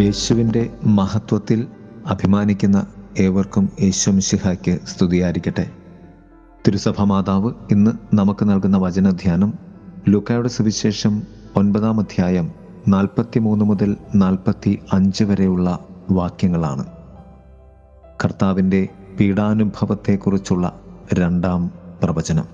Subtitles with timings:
[0.00, 1.66] യേശുവിന്റെ മഹത്വത്തിൽ
[2.06, 2.86] അഭിമാനിക്കുന്ന
[3.18, 5.70] ഏവർക്കും യേശു യേശുമിശിഹായ്ക്ക് സ്തുതിയായിരിക്കട്ടെ.
[6.66, 9.54] തിരുസഭ മാതാവ് ഇന്ന് നമുക്ക് നൽകുന്ന വചനധ്യാനം
[10.08, 11.22] ലുക്കായുടെ സുവിശേഷം
[11.56, 12.52] ഒൻപതാം അധ്യായം
[12.88, 15.78] നാൽപ്പത്തി മൂന്ന് മുതൽ നാൽപ്പത്തി അഞ്ച് വരെയുള്ള
[16.10, 16.86] വാക്യങ്ങളാണ്.
[18.24, 18.88] കർത്താവിന്റെ
[19.20, 20.80] പീഡാനുഭവത്തെക്കുറിച്ചുള്ള
[21.14, 21.70] രണ്ടാം
[22.02, 22.44] പ്രവചനം.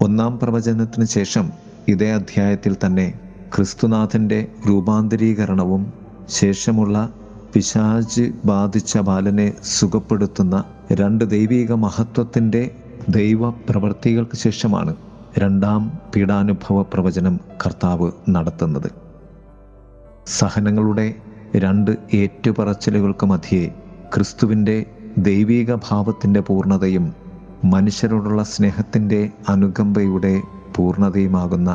[0.00, 1.50] ഒന്നാം പ്രവചനത്തിന് ശേഷം
[1.88, 3.20] ഇതേ അധ്യായത്തിൽ തന്നെ
[3.54, 5.92] ക്രിസ്തുനാഥന്റെ രൂപാന്തരീകരണവും
[6.28, 7.10] ശേഷമുള്ള
[7.54, 12.70] പിശാജ് ബാധിച്ച ബാലനെ സുഖപ്പെടുത്തുന്ന രണ്ട് ദൈവിക മഹത്വത്തിന്റെ
[13.08, 14.94] ദൈവ പ്രവൃത്തികൾക്ക് ശേഷമാണ്
[15.38, 18.90] രണ്ടാം പീഡാനുഭവ പ്രവചനം കർത്താവ് നടത്തുന്നത്.
[20.26, 21.14] സഹനങ്ങളുടെ
[21.56, 23.74] രണ്ട് ഏറ്റുപറച്ചിലുകൾക്ക് മധ്യേ
[24.14, 24.86] ക്രിസ്തുവിന്റെ
[25.18, 27.12] ദൈവീക ഭാവത്തിന്റെ പൂർണതയും
[27.64, 30.40] മനുഷ്യരോടുള്ള സ്നേഹത്തിന്റെ അനുകമ്പയുടെ
[30.76, 31.70] പൂർണതയുമാകുന്ന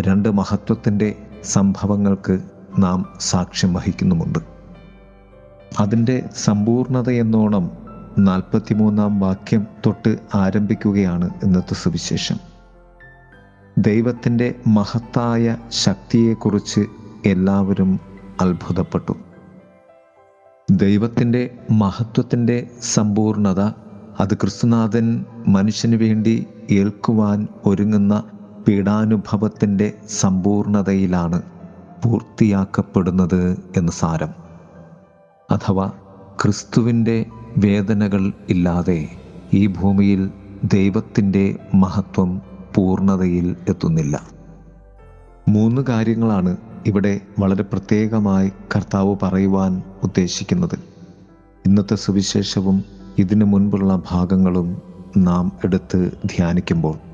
[0.00, 2.38] രണ്ട് മഹത്വത്തിന്റെ സംഭവങ്ങൾക്ക്
[2.78, 4.38] നാം സാക്ഷ്യം വഹിക്കുന്നുമുണ്ട്.
[5.80, 7.70] അതിന്റെ സമ്പൂർണതയെന്നോണം
[8.18, 12.36] നാൽപ്പത്തിമൂന്നാം വാക്യം തൊട്ട് ആരംഭിക്കുകയാണ് ഇന്നത്തെ സുവിശേഷം.
[13.78, 16.86] ദൈവത്തിന്റെ മഹത്തായ ശക്തിയെക്കുറിച്ച്
[17.26, 18.00] എല്ലാവരും
[18.40, 19.14] അത്ഭുതപ്പെട്ടു.
[20.70, 23.60] ദൈവത്തിന്റെ മഹത്വത്തിന്റെ സമ്പൂർണത
[24.20, 28.22] അത് ക്രിസ്തുനാഥൻ മനുഷ്യന് വേണ്ടി ഏൽക്കുവാൻ ഒരുങ്ങുന്ന
[28.68, 31.42] പീഡാനുഭവത്തിന്റെ സമ്പൂർണതയിലാണ്
[32.04, 34.28] പൂർത്തിയാക്കപ്പെടുന്നത് എന്ന് സാരം.
[35.50, 35.92] അഥവാ
[36.42, 37.26] ക്രിസ്തുവിന്റെ
[37.58, 39.08] വേദനകൾ ഇല്ലാതെ
[39.52, 40.30] ഈ ഭൂമിയിൽ
[40.74, 42.42] ദൈവത്തിന്റെ മഹത്വം
[42.74, 44.22] പൂർണതയിൽ എത്തുന്നില്ല.
[45.48, 50.78] മൂന്ന് കാര്യങ്ങളാണ് ഇവിടെ വളരെ പ്രത്യേകമായി കർത്താവ് പറയുവാൻ ഉദ്ദേശിക്കുന്നത്.
[51.66, 52.84] ഇന്നത്തെ സുവിശേഷവും
[53.18, 54.82] ഇതിനു മുൻപുള്ള ഭാഗങ്ങളും
[55.16, 57.07] നാം എടുത്ത് ധ്യാനിക്കുമ്പോൾ.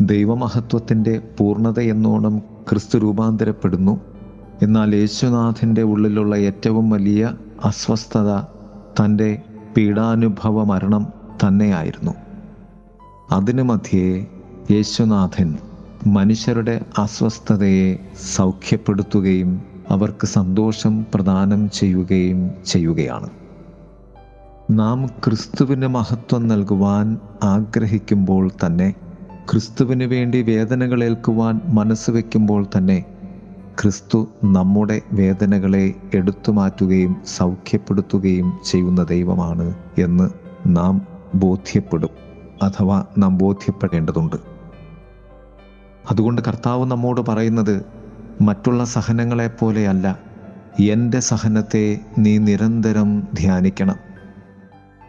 [0.00, 4.00] ദൈവമഹത്വത്തിന്റെ പൂർണത എന്നോണം ക്രിസ്തു രൂപാന്തരപ്പെടുന്നു.
[4.62, 7.32] എന്നാൽ യേശുനാഥന്റെ ഉള്ളിലുള്ള ഏറ്റവും വലിയ
[7.64, 8.40] അസ്വസ്ഥത
[9.00, 9.42] തന്റെ
[9.76, 11.06] പീഡാനുഭവ മരണം
[11.46, 12.10] തന്നെയായിരുന്നു.
[13.30, 14.26] അതിനു മധ്യേ
[14.70, 15.58] യേശുനാഥൻ
[16.06, 17.96] മനുഷ്യരുടെ അസ്വസ്ഥതയെ
[18.36, 23.30] സൗഖ്യപ്പെടുത്തുകയും അവർക്ക് സന്തോഷം പ്രദാനം ചെയ്യുകയും ചെയ്യുകയാണ്.
[24.70, 28.94] നാം ക്രിസ്തുവിന് മഹത്വം നൽകുവാൻ ആഗ്രഹിക്കുമ്പോൾ തന്നെ
[29.50, 33.04] ക്രിസ്തുവിന് വേണ്ടി വേദനകൾ ഏൽക്കുവാൻ മനസ്സ് വയ്ക്കുമ്പോൾ തന്നെ
[33.82, 40.30] ക്രിസ്തു നമ്മുടെ വേദനകളെ എടുത്തു മാറ്റുകയും സൗഖ്യപ്പെടുത്തുകയും ചെയ്യുന്ന ദൈവമാണ് എന്ന്
[40.66, 42.08] നാം ബോധ്യപ്പെടും
[42.62, 44.36] അഥവാ നാം ബോധ്യപ്പെടേണ്ടതുണ്ട്.
[46.10, 47.84] അതുകൊണ്ട് കർത്താവ് നമ്മോട് പറയുന്നത്
[48.40, 50.18] മറ്റുള്ള സഹനങ്ങളെപ്പോലെയല്ല
[50.80, 53.96] എന്റെ സഹനത്തെ നീ നിരന്തരം ധ്യാനിക്കണം.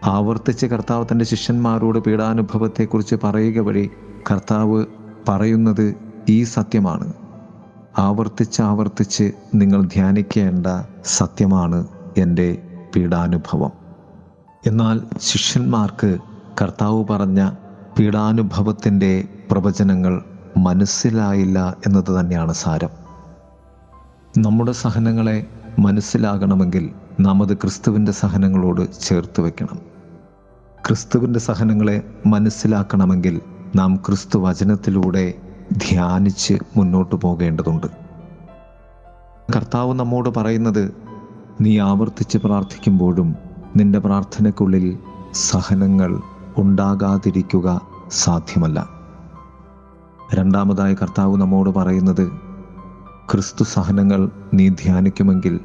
[0.03, 3.89] ആവർത്തിച്ച് കർത്താവ് തന്റെ ശിഷ്യന്മാരോട് പീഡാനുഭവത്തെക്കുറിച്ച് പറയുക വഴി
[4.31, 4.85] കർത്താവ്
[5.29, 5.95] പറയുന്നത്
[6.29, 7.13] ഈ സത്യമാണ്.
[7.97, 10.67] ആവർത്തിച്ച് ആവർത്തിച്ച് നിങ്ങൾ ധ്യാനിക്കേണ്ട
[11.05, 12.61] സത്യമാണ് എന്റെ
[12.95, 13.71] പീഡാനുഭവം.
[14.67, 16.17] എന്നാൽ ശിഷ്യന്മാർക്ക്
[16.61, 17.51] കർത്താവ് പറഞ്ഞ
[17.99, 20.21] പീഡാനുഭവത്തിന്റെ പ്രവചനങ്ങൾ
[20.57, 22.89] മനസ്സിലായില്ല എന്നത് തന്നെയാണ് സാരം.
[24.37, 25.47] നമ്മുടെ സഹനങ്ങളെ
[25.79, 26.89] മനസ്സിലാകണമെങ്കിൽ
[27.19, 29.79] നാം അത് ക്രിസ്തുവിന്റെ സഹനങ്ങളോട് ചേർത്ത് വയ്ക്കണം
[30.87, 33.41] ക്രിസ്തുവിന്റെ സഹനങ്ങളെ മനസ്സിലാക്കണമെങ്കിൽ
[33.75, 35.33] നാം ക്രിസ്തു വചനത്തിലൂടെ
[35.71, 37.87] ധ്യാനിച്ച് മുന്നോട്ട് പോകേണ്ടതുണ്ട്.
[39.55, 40.93] കർത്താവ് നമ്മോട് പറയുന്നത്
[41.61, 43.35] നീ ആവർത്തിച്ച് പ്രാർത്ഥിക്കുമ്പോഴും
[43.75, 44.99] നിന്റെ പ്രാർത്ഥനയ്ക്കുള്ളിൽ
[45.33, 46.21] സഹനങ്ങൾ
[46.57, 47.81] ഉണ്ടാകാതിരിക്കുക
[48.11, 48.89] സാധ്യമല്ല.
[50.33, 52.31] രണ്ടാമതായി കർത്താവ് നമ്മോട് പറയുന്നത്
[53.31, 55.59] ക്രിസ്തു സഹനങ്ങൾ നീ ധ്യാനിക്കുമെങ്കിൽ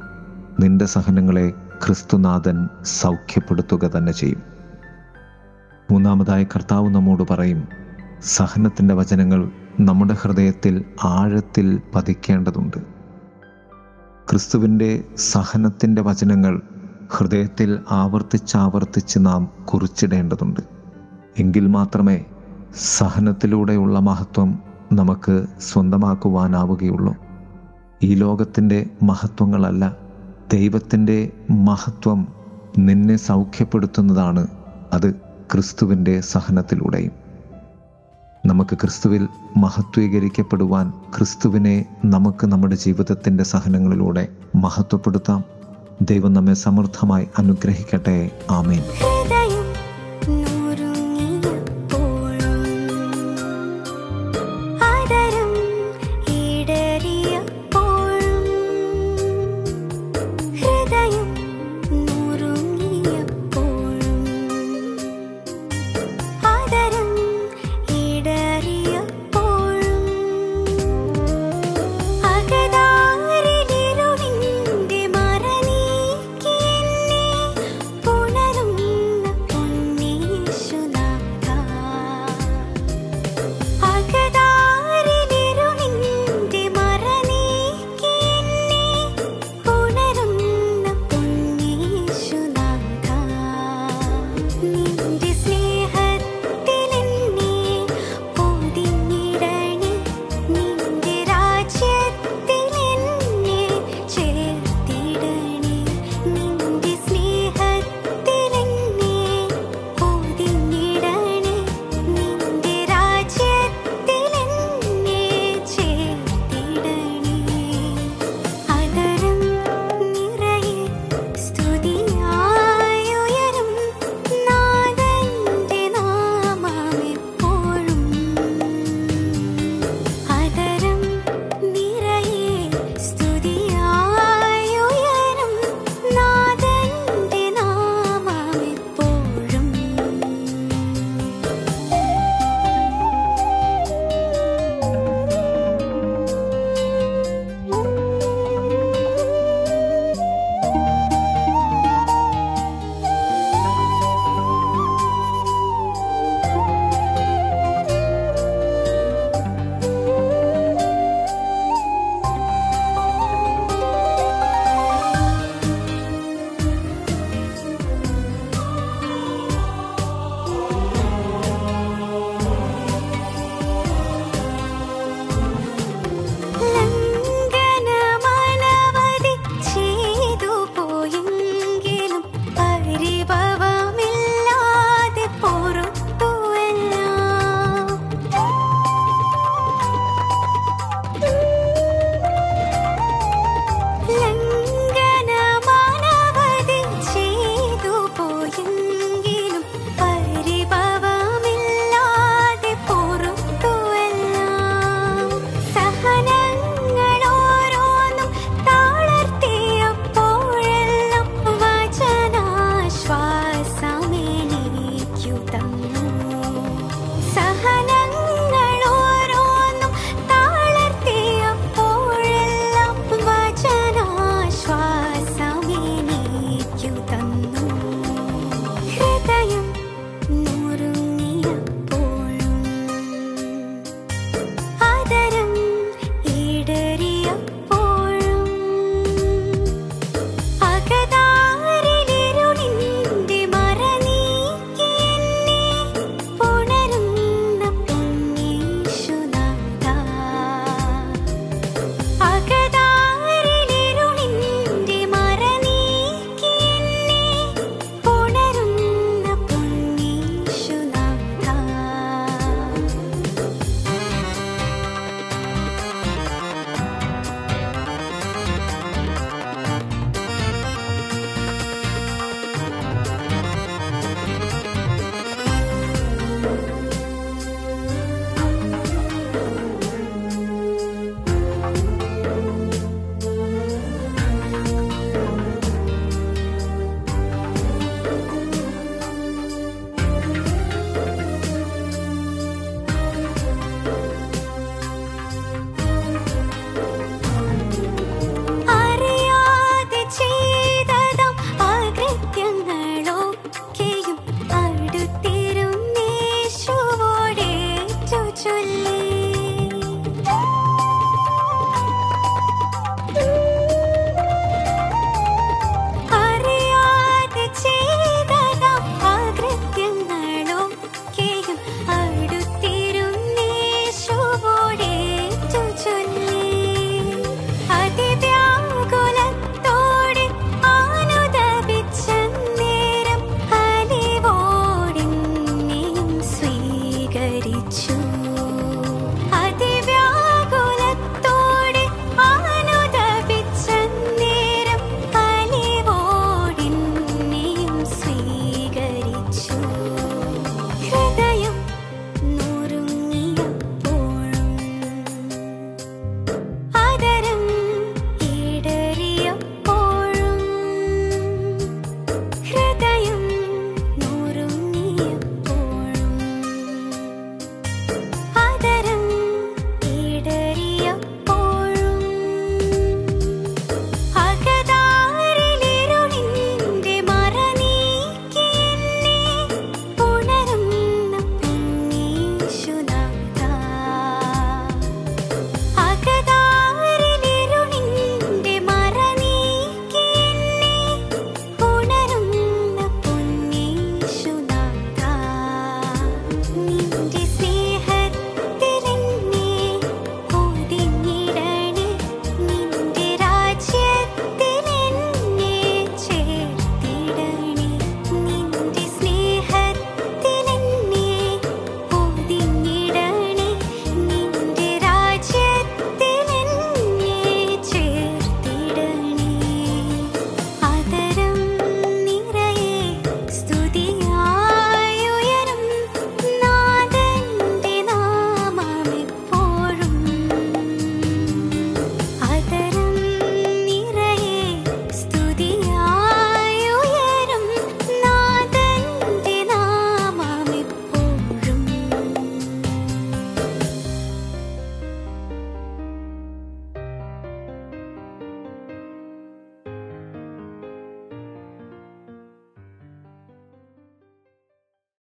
[0.59, 1.49] നിന്റെ സഹനങ്ങളെ
[1.85, 4.41] ക്രിസ്തുനാഥൻ സൗഖ്യപ്പെടുത്തുക തന്നെ ചെയ്യും.
[5.91, 7.84] മൂന്നാമതായി കർത്താവ് നമ്മോട് പറയും
[8.25, 9.49] സഹനത്തിന്റെ വചനങ്ങൾ
[9.79, 12.77] നമ്മുടെ ഹൃദയത്തിൽ ആഴത്തിൽ പതിക്കേണ്ടതുണ്ട്.
[14.29, 16.61] ക്രിസ്തുവിന്റെ സഹനത്തിന്റെ വചനങ്ങൾ
[17.11, 20.59] ഹൃദയത്തിൽ ആവർത്തിച്ചാവർത്തിച്ച് നാം കുറിച്ചിടേണ്ടതുണ്ട്.
[21.39, 22.25] എങ്കിൽ മാത്രമേ
[22.97, 24.59] സഹനത്തിലൂടെയുള്ള മഹത്വം
[24.93, 27.15] നമുക്ക് സ്വന്തമാക്കുവാനാവുകയുള്ളൂ.
[28.03, 29.97] ഈ ലോകത്തിന്റെ മഹത്വങ്ങളല്ല
[30.53, 32.27] ദൈവത്തിന്റെ മഹത്വം
[32.77, 34.47] നിന്നെ സൗഖ്യപ്പെടുത്തുന്നതാണ്
[34.93, 35.15] അത്
[35.53, 37.24] ക്രിസ്തുവിന്റെ സഹനത്തിലൂടെയും.
[38.45, 39.27] നമുക്ക് ക്രിസ്തുവിൽ
[39.57, 45.43] മഹത്വീകരിക്കപ്പെടുവാൻ ക്രിസ്തുവിനെ നമുക്ക് നമ്മുടെ ജീവിതത്തിന്റെ സഹനങ്ങളിലൂടെ മഹത്വപ്പെടുത്താം.
[46.01, 48.31] ദൈവം നമ്മെ സമൃദ്ധമായി അനുഗ്രഹിക്കട്ടെ.
[48.51, 48.83] ആമേൻ.